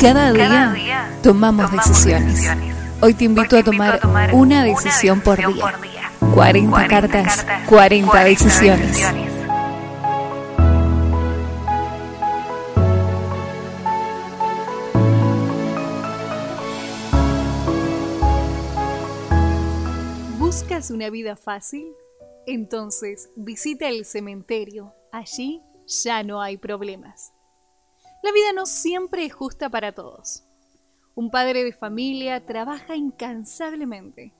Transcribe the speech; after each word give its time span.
Cada 0.00 0.30
día 0.32 1.18
tomamos 1.22 1.72
decisiones. 1.72 2.46
Hoy 3.00 3.14
te 3.14 3.24
invito 3.24 3.56
a 3.56 3.62
tomar 3.62 4.00
una 4.32 4.62
decisión 4.62 5.20
por 5.20 5.38
día. 5.38 5.72
40 6.34 6.86
cartas, 6.86 7.46
40 7.66 8.24
decisiones. 8.24 9.02
¿Buscas 20.38 20.90
una 20.90 21.08
vida 21.08 21.36
fácil? 21.36 21.86
Entonces 22.46 23.30
visita 23.34 23.88
el 23.88 24.04
cementerio. 24.04 24.94
Allí 25.10 25.62
ya 25.86 26.22
no 26.22 26.42
hay 26.42 26.58
problemas. 26.58 27.32
La 28.26 28.32
vida 28.32 28.52
no 28.52 28.66
siempre 28.66 29.24
es 29.24 29.32
justa 29.32 29.70
para 29.70 29.92
todos. 29.92 30.42
Un 31.14 31.30
padre 31.30 31.62
de 31.62 31.72
familia 31.72 32.44
trabaja 32.44 32.96
incansablemente. 32.96 34.34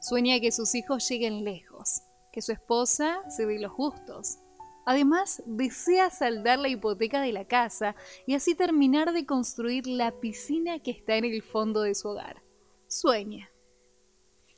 Sueña 0.00 0.38
que 0.38 0.52
sus 0.52 0.76
hijos 0.76 1.08
lleguen 1.08 1.42
lejos, 1.42 2.02
que 2.32 2.40
su 2.40 2.52
esposa 2.52 3.28
se 3.28 3.44
dé 3.44 3.58
los 3.58 3.72
gustos. 3.72 4.38
Además, 4.86 5.42
desea 5.46 6.10
saldar 6.10 6.60
la 6.60 6.68
hipoteca 6.68 7.20
de 7.20 7.32
la 7.32 7.44
casa 7.44 7.96
y 8.24 8.36
así 8.36 8.54
terminar 8.54 9.12
de 9.12 9.26
construir 9.26 9.88
la 9.88 10.12
piscina 10.20 10.78
que 10.78 10.92
está 10.92 11.16
en 11.16 11.24
el 11.24 11.42
fondo 11.42 11.82
de 11.82 11.96
su 11.96 12.10
hogar. 12.10 12.40
Sueña. 12.86 13.50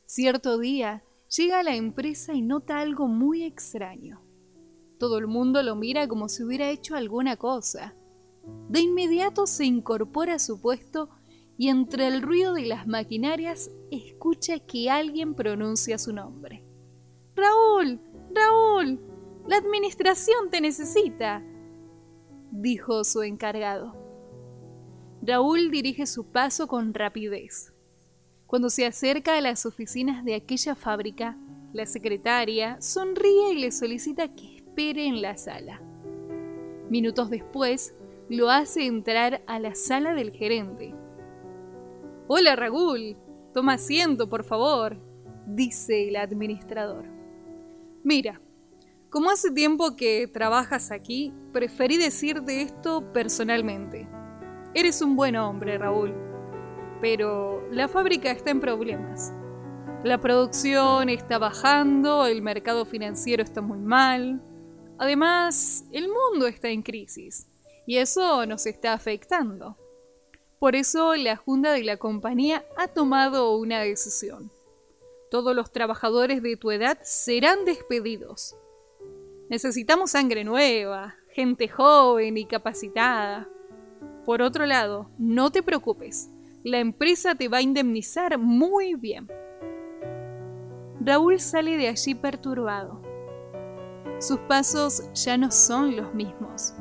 Cierto 0.05 0.59
día, 0.59 1.03
llega 1.35 1.61
a 1.61 1.63
la 1.63 1.77
empresa 1.77 2.35
y 2.35 2.43
nota 2.43 2.81
algo 2.81 3.09
muy 3.09 3.43
extraño. 3.43 4.21
Todo 4.99 5.17
el 5.17 5.29
mundo 5.29 5.63
lo 5.63 5.77
mira 5.77 6.07
como 6.07 6.29
si 6.29 6.43
hubiera 6.43 6.69
hecho 6.69 6.95
alguna 6.95 7.39
cosa. 7.39 7.97
De 8.69 8.81
inmediato 8.81 9.47
se 9.47 9.65
incorpora 9.65 10.35
a 10.35 10.39
su 10.39 10.61
puesto 10.61 11.09
y 11.57 11.69
entre 11.69 12.09
el 12.09 12.23
ruido 12.23 12.55
de 12.55 12.67
las 12.67 12.87
maquinarias 12.87 13.71
escucha 13.91 14.59
que 14.59 14.91
alguien 14.91 15.35
pronuncia 15.35 15.99
su 15.99 16.13
nombre. 16.13 16.65
Raúl, 17.35 18.01
Raúl, 18.35 19.01
la 19.47 19.57
administración 19.57 20.51
te 20.51 20.61
necesita, 20.61 21.43
dijo 22.51 23.05
su 23.05 23.23
encargado. 23.23 23.95
Raúl 25.23 25.71
dirige 25.71 26.07
su 26.07 26.27
paso 26.27 26.67
con 26.67 26.93
rapidez. 26.93 27.73
Cuando 28.47 28.71
se 28.71 28.87
acerca 28.87 29.37
a 29.37 29.41
las 29.41 29.67
oficinas 29.67 30.25
de 30.25 30.35
aquella 30.35 30.75
fábrica, 30.75 31.39
la 31.73 31.87
secretaria 31.87 32.81
sonríe 32.81 33.53
y 33.53 33.59
le 33.59 33.73
solicita 33.73 34.35
que 34.35 34.57
espere 34.57 35.07
en 35.07 35.21
la 35.21 35.37
sala. 35.37 35.81
Minutos 36.89 37.29
después, 37.29 37.95
lo 38.29 38.51
hace 38.51 38.87
entrar 38.87 39.43
a 39.47 39.61
la 39.61 39.75
sala 39.75 40.13
del 40.15 40.33
gerente. 40.33 40.95
Hola 42.27 42.57
Raúl, 42.57 43.17
toma 43.55 43.75
asiento, 43.75 44.29
por 44.29 44.43
favor, 44.43 44.99
dice 45.47 46.09
el 46.09 46.17
administrador. 46.17 47.05
Mira, 48.03 48.41
como 49.11 49.31
hace 49.31 49.53
tiempo 49.53 49.95
que 49.97 50.27
trabajas 50.27 50.91
aquí, 50.91 51.33
preferí 51.53 51.97
decirte 51.97 52.63
esto 52.63 53.13
personalmente. 53.13 54.09
Eres 54.75 55.01
un 55.03 55.15
buen 55.15 55.37
hombre, 55.37 55.79
Raúl, 55.79 56.13
pero 57.01 57.63
la 57.71 57.87
fábrica 57.87 58.33
está 58.33 58.51
en 58.51 58.61
problemas. 58.61 59.33
La 60.03 60.21
producción 60.21 61.09
está 61.09 61.39
bajando, 61.39 62.27
el 62.27 62.43
mercado 62.43 62.85
financiero 62.85 63.43
está 63.43 63.63
muy 63.63 63.79
mal. 63.79 64.43
Además, 64.99 65.87
el 65.93 66.09
mundo 66.09 66.47
está 66.49 66.69
en 66.69 66.83
crisis 66.83 67.49
y 67.87 67.99
eso 67.99 68.45
nos 68.47 68.67
está 68.67 68.93
afectando. 68.93 69.77
Por 70.59 70.75
eso 70.75 71.15
la 71.15 71.37
Junta 71.37 71.73
de 71.73 71.85
la 71.85 71.97
compañía 71.97 72.65
ha 72.77 72.89
tomado 72.89 73.57
una 73.57 73.81
decisión. 73.81 74.51
Todos 75.31 75.55
los 75.55 75.73
trabajadores 75.73 76.43
de 76.43 76.57
tu 76.57 76.71
edad 76.71 76.99
serán 77.03 77.65
despedidos. 77.65 78.57
Necesitamos 79.49 80.13
sangre 80.13 80.45
nueva, 80.45 81.15
gente 81.31 81.69
joven 81.69 82.37
y 82.37 82.47
capacitada. 82.47 83.49
Por 84.25 84.43
otro 84.43 84.67
lado, 84.67 85.11
no 85.19 85.53
te 85.53 85.63
preocupes, 85.63 86.31
la 86.65 86.81
empresa 86.81 87.37
te 87.37 87.49
va 87.49 87.59
a 87.59 87.63
indemnizar 87.63 88.39
muy 88.39 88.95
bien. 88.95 89.29
Raúl 91.01 91.39
sale 91.39 91.77
de 91.77 91.87
allí 91.87 92.17
perturbado. 92.17 93.01
Sus 94.19 94.41
pasos 94.49 95.03
ya 95.13 95.37
no 95.37 95.53
son 95.53 95.95
los 95.95 96.13
mismos. 96.15 96.75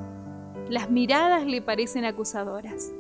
Las 0.70 0.90
miradas 0.90 1.46
le 1.46 1.62
parecen 1.62 2.06
acusadoras. 2.06 2.92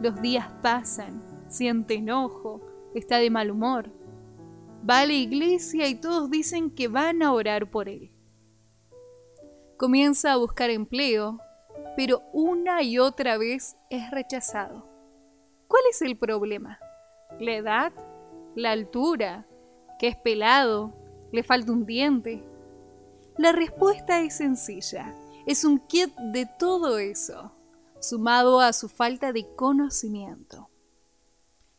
Los 0.00 0.22
días 0.22 0.48
pasan, 0.62 1.22
siente 1.48 1.94
enojo, 1.94 2.62
está 2.94 3.18
de 3.18 3.28
mal 3.28 3.50
humor. 3.50 3.90
Va 4.88 5.00
a 5.00 5.06
la 5.06 5.12
iglesia 5.12 5.86
y 5.86 5.96
todos 5.96 6.30
dicen 6.30 6.70
que 6.70 6.88
van 6.88 7.22
a 7.22 7.34
orar 7.34 7.70
por 7.70 7.90
él. 7.90 8.10
Comienza 9.76 10.32
a 10.32 10.36
buscar 10.36 10.70
empleo, 10.70 11.40
pero 11.94 12.22
una 12.32 12.82
y 12.82 12.98
otra 12.98 13.36
vez 13.36 13.76
es 13.90 14.10
rechazado. 14.10 14.88
¿Cuál 15.68 15.82
es 15.90 16.00
el 16.00 16.16
problema? 16.16 16.78
¿La 17.38 17.52
edad? 17.52 17.92
¿La 18.54 18.70
altura? 18.70 19.46
¿Que 19.98 20.08
es 20.08 20.16
pelado? 20.16 20.94
¿Le 21.32 21.42
falta 21.42 21.70
un 21.70 21.84
diente? 21.84 22.42
La 23.36 23.52
respuesta 23.52 24.22
es 24.22 24.36
sencilla 24.36 25.14
es 25.48 25.64
un 25.64 25.78
kit 25.78 26.14
de 26.14 26.44
todo 26.44 26.98
eso, 26.98 27.50
sumado 28.00 28.60
a 28.60 28.74
su 28.74 28.90
falta 28.90 29.32
de 29.32 29.46
conocimiento. 29.56 30.68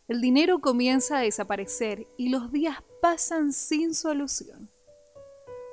El 0.07 0.21
dinero 0.21 0.59
comienza 0.59 1.19
a 1.19 1.21
desaparecer 1.21 2.07
y 2.17 2.29
los 2.29 2.51
días 2.51 2.77
pasan 2.99 3.53
sin 3.53 3.93
solución. 3.93 4.71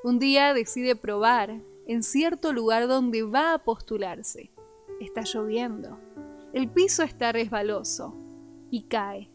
Un 0.05 0.19
día 0.19 0.53
decide 0.53 0.95
probar 0.95 1.59
en 1.87 2.03
cierto 2.03 2.53
lugar 2.53 2.87
donde 2.87 3.23
va 3.23 3.55
a 3.55 3.65
postularse. 3.65 4.53
Está 5.01 5.23
lloviendo. 5.23 5.99
El 6.53 6.69
piso 6.69 7.03
está 7.03 7.33
resbaloso 7.33 8.15
y 8.71 8.83
cae. 8.89 9.31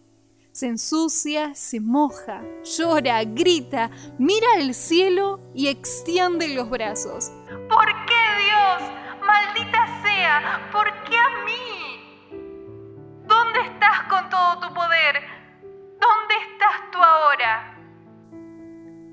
Se 0.51 0.67
ensucia, 0.67 1.55
se 1.55 1.79
moja, 1.79 2.44
llora, 2.63 3.23
grita, 3.23 3.89
mira 4.19 4.47
al 4.57 4.75
cielo 4.75 5.39
y 5.55 5.67
extiende 5.67 6.50
los 6.50 6.69
brazos. 6.69 7.31
¿Por 7.67 7.88
qué 8.05 8.20
Dios? 8.51 8.91
Maldita 9.25 10.01
sea, 10.03 10.69
¿por 10.72 10.88
qué 11.03 11.16
a 11.16 11.45
mí? 11.45 12.28
¿Dónde 13.28 13.62
estás 13.62 14.03
con 14.09 14.29
todo 14.29 14.67
tu 14.67 14.73
poder? 14.73 15.16
¿Dónde 15.62 16.35
estás 16.51 16.91
tú 16.91 16.97
ahora? 16.97 17.78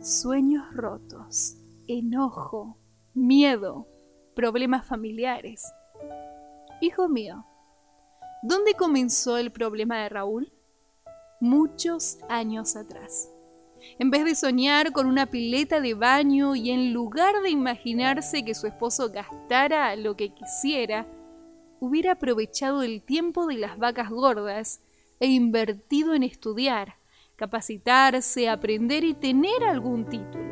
Sueños 0.00 0.64
rotos, 0.74 1.56
enojo, 1.86 2.78
miedo, 3.14 3.86
problemas 4.34 4.86
familiares. 4.86 5.72
Hijo 6.80 7.08
mío, 7.08 7.44
¿dónde 8.42 8.74
comenzó 8.74 9.36
el 9.36 9.52
problema 9.52 9.98
de 9.98 10.08
Raúl? 10.08 10.52
Muchos 11.40 12.18
años 12.28 12.74
atrás. 12.76 13.30
En 13.98 14.10
vez 14.10 14.24
de 14.24 14.34
soñar 14.34 14.92
con 14.92 15.06
una 15.06 15.26
pileta 15.26 15.80
de 15.80 15.94
baño 15.94 16.54
y 16.54 16.70
en 16.70 16.92
lugar 16.92 17.42
de 17.42 17.50
imaginarse 17.50 18.44
que 18.44 18.54
su 18.54 18.66
esposo 18.66 19.10
gastara 19.10 19.94
lo 19.96 20.16
que 20.16 20.30
quisiera, 20.30 21.06
hubiera 21.80 22.12
aprovechado 22.12 22.82
el 22.82 23.02
tiempo 23.02 23.46
de 23.46 23.56
las 23.56 23.78
vacas 23.78 24.10
gordas 24.10 24.80
e 25.20 25.26
invertido 25.28 26.14
en 26.14 26.22
estudiar, 26.22 26.96
capacitarse, 27.36 28.48
aprender 28.48 29.04
y 29.04 29.14
tener 29.14 29.64
algún 29.64 30.08
título. 30.08 30.48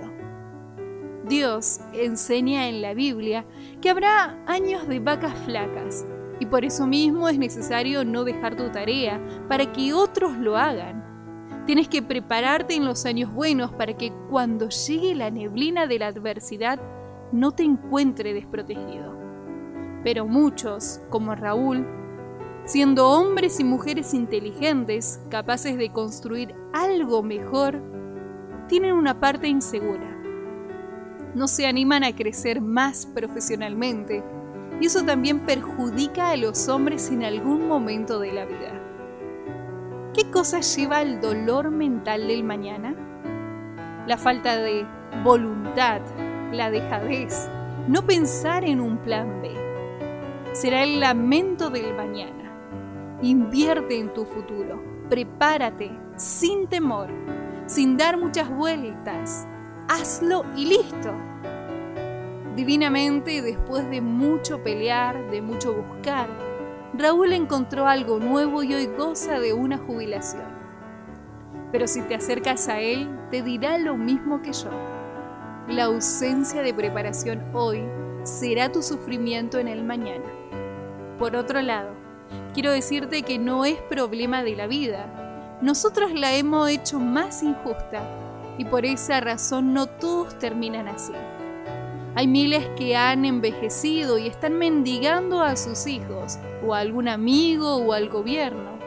Dios 1.29 1.81
enseña 1.93 2.69
en 2.69 2.83
la 2.83 2.95
Biblia 2.95 3.45
que 3.81 3.91
habrá 3.91 4.43
años 4.47 4.87
de 4.87 5.01
vacas 5.01 5.37
flacas 5.45 6.07
y 6.39 6.47
por 6.47 6.65
eso 6.65 6.87
mismo 6.87 7.29
es 7.29 7.39
necesario 7.39 8.05
no 8.05 8.25
dejar 8.25 8.57
tu 8.57 8.71
tarea 8.71 9.21
para 9.49 9.73
que 9.73 9.93
otros 9.93 10.37
lo 10.37 10.57
hagan 10.57 11.16
Tienes 11.67 11.89
que 11.89 12.01
prepararte 12.01 12.75
en 12.75 12.85
los 12.85 13.07
años 13.07 13.33
buenos 13.33 13.73
para 13.73 13.97
que 13.97 14.13
cuando 14.31 14.69
llegue 14.69 15.17
la 15.17 15.33
neblina 15.33 15.89
de 15.89 15.99
la 15.99 16.07
adversidad 16.07 16.81
no 17.33 17.51
te 17.51 17.65
encuentre 17.65 18.33
desprotegido. 18.33 19.17
Pero 20.05 20.27
muchos, 20.27 21.01
como 21.11 21.35
Raúl, 21.35 21.85
siendo 22.67 23.09
hombres 23.11 23.59
y 23.59 23.65
mujeres 23.65 24.15
inteligentes, 24.15 25.21
capaces 25.29 25.77
de 25.77 25.91
construir 25.91 26.55
algo 26.73 27.25
mejor, 27.25 27.83
tienen 28.69 28.95
una 28.95 29.19
parte 29.19 29.49
insegura. 29.49 30.17
No 31.35 31.49
se 31.49 31.67
animan 31.67 32.05
a 32.05 32.15
crecer 32.15 32.61
más 32.61 33.07
profesionalmente 33.07 34.23
y 34.81 34.87
eso 34.87 35.05
también 35.05 35.41
perjudica 35.41 36.31
a 36.31 36.37
los 36.37 36.69
hombres 36.69 37.11
en 37.11 37.25
algún 37.25 37.67
momento 37.67 38.21
de 38.21 38.33
la 38.33 38.45
vida. 38.45 38.86
¿Qué 40.17 40.31
cosa 40.31 40.61
lleva 40.61 40.97
al 40.97 41.21
dolor 41.21 41.71
mental 41.71 42.27
del 42.27 42.43
mañana? 42.43 42.95
La 44.07 44.17
falta 44.17 44.57
de 44.57 44.87
voluntad, 45.23 46.01
la 46.53 46.71
dejadez, 46.71 47.51
no 47.87 48.07
pensar 48.07 48.65
en 48.65 48.81
un 48.81 48.97
plan 48.97 49.43
B. 49.43 49.51
Será 50.55 50.85
el 50.85 51.01
lamento 51.01 51.69
del 51.69 51.93
mañana. 51.93 52.51
Invierte 53.21 54.01
en 54.01 54.15
tu 54.15 54.25
futuro. 54.25 54.83
Prepárate 55.11 55.91
sin 56.17 56.67
temor, 56.67 57.11
sin 57.67 57.99
dar 57.99 58.17
muchas 58.17 58.49
vueltas. 58.49 59.47
Hazlo 59.87 60.47
y 60.57 60.65
listo. 60.65 61.13
Divinamente, 62.57 63.43
después 63.43 63.91
de 63.91 64.01
mucho 64.01 64.63
pelear, 64.63 65.31
de 65.31 65.43
mucho 65.43 65.75
buscar, 65.75 66.31
Raúl 66.95 67.33
encontró 67.33 67.87
algo 67.87 68.19
nuevo 68.19 68.63
y 68.63 68.75
hoy 68.75 68.87
goza 68.87 69.39
de 69.41 69.53
una 69.53 69.79
jubilación. 69.79 70.45
Pero 71.73 71.87
si 71.87 72.03
te 72.03 72.15
acercas 72.15 72.69
a 72.69 72.81
él, 72.81 73.09
te 73.31 73.43
dirá 73.43 73.77
lo 73.79 73.97
mismo 73.97 74.41
que 74.41 74.53
yo. 74.53 74.71
La 75.69 75.85
ausencia 75.85 76.63
de 76.63 76.73
preparación 76.73 77.43
hoy 77.53 77.83
será 78.23 78.71
tu 78.71 78.83
sufrimiento 78.83 79.59
en 79.59 79.69
el 79.69 79.83
mañana. 79.83 80.25
Por 81.19 81.35
otro 81.35 81.61
lado, 81.61 81.91
quiero 82.55 82.71
decirte 82.71 83.23
que 83.23 83.39
no 83.39 83.65
es 83.65 83.77
problema 83.83 84.43
de 84.43 84.57
la 84.57 84.67
vida. 84.67 85.59
Nosotros 85.61 86.13
la 86.13 86.35
hemos 86.35 86.71
hecho 86.71 87.01
más 87.01 87.43
injusta 87.43 88.03
y 88.59 88.65
por 88.65 88.85
esa 88.85 89.21
razón 89.21 89.75
no 89.75 89.87
todos 89.87 90.39
terminan 90.39 90.89
así. 90.89 91.13
Hay 92.19 92.29
miles 92.29 92.67
que 92.79 92.97
han 92.97 93.27
envejecido 93.27 94.17
y 94.17 94.27
están 94.27 94.57
mendigando 94.57 95.43
a 95.43 95.55
sus 95.55 95.87
hijos, 95.87 96.39
o 96.65 96.73
a 96.73 96.79
algún 96.79 97.09
amigo 97.09 97.77
o 97.77 97.93
al 97.93 98.09
gobierno. 98.09 98.79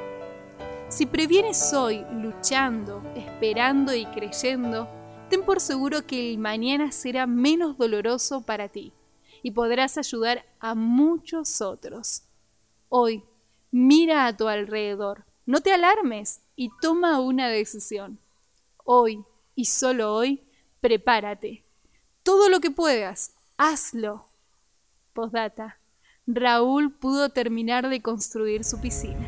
Si 0.87 1.05
previenes 1.05 1.71
hoy 1.71 2.03
luchando, 2.11 3.03
esperando 3.15 3.93
y 3.93 4.07
creyendo, 4.07 4.89
ten 5.29 5.43
por 5.43 5.59
seguro 5.59 6.07
que 6.07 6.31
el 6.31 6.39
mañana 6.39 6.91
será 6.91 7.27
menos 7.27 7.77
doloroso 7.77 8.41
para 8.41 8.67
ti 8.67 8.93
y 9.43 9.51
podrás 9.51 9.99
ayudar 9.99 10.43
a 10.59 10.73
muchos 10.73 11.61
otros. 11.61 12.23
Hoy, 12.89 13.23
mira 13.69 14.25
a 14.25 14.35
tu 14.35 14.47
alrededor, 14.47 15.23
no 15.45 15.61
te 15.61 15.71
alarmes 15.71 16.41
y 16.55 16.71
toma 16.81 17.19
una 17.19 17.47
decisión. 17.47 18.17
Hoy 18.85 19.23
y 19.53 19.65
solo 19.65 20.15
hoy, 20.15 20.41
prepárate 20.81 21.68
todo 22.29 22.47
lo 22.47 22.59
que 22.59 22.69
puedas, 22.69 23.31
hazlo. 23.57 24.23
Postdata. 25.13 25.79
Raúl 26.27 26.93
pudo 26.93 27.29
terminar 27.29 27.89
de 27.89 28.03
construir 28.03 28.63
su 28.63 28.79
piscina. 28.79 29.27